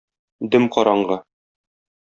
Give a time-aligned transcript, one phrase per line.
[0.55, 1.21] Дөм караңгы.